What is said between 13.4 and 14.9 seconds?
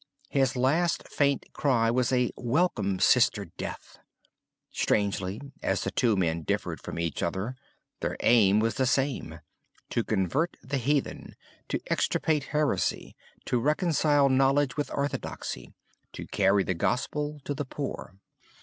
to reconcile knowledge with